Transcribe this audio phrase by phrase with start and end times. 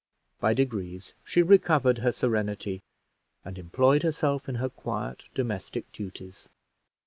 [0.39, 2.81] By degrees she recovered her serenity,
[3.45, 6.49] and employed herself in her quiet domestic duties.